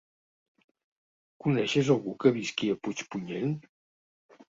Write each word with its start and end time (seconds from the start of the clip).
Coneixes 1.45 1.93
algú 1.97 2.17
que 2.25 2.35
visqui 2.41 2.73
a 2.75 2.81
Puigpunyent? 2.83 3.59